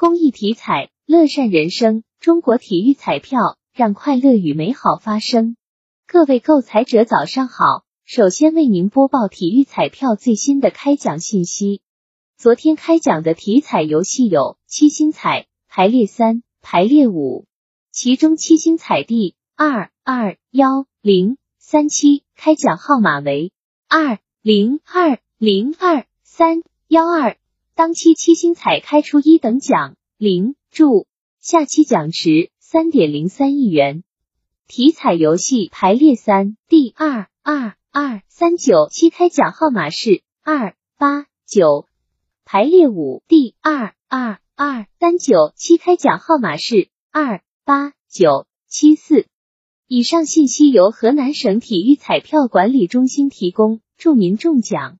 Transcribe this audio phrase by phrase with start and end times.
[0.00, 2.04] 公益体彩，乐善人生。
[2.20, 5.56] 中国体育彩票，让快乐与美好发生。
[6.06, 7.84] 各位购彩者，早上好！
[8.06, 11.82] 首先为您播报体育彩票最新的开奖信息。
[12.38, 17.44] 昨天开奖的体彩游戏有七星彩排列三、排列五，
[17.92, 23.52] 其中七星彩第二二幺零三七开奖号码为
[23.86, 27.36] 二零二零二三幺二。
[27.80, 31.06] 当期七星彩开出一等奖零注，
[31.40, 34.04] 下期奖池三点零三亿元。
[34.68, 41.86] 体彩游戏排列三第二二二三九七开奖号码是二八九，
[42.44, 49.24] 排列五第二二二三九七开奖号码是二八九七四。
[49.86, 54.98] 以上信息由河南省体育彩票管理中心提供，祝您中奖！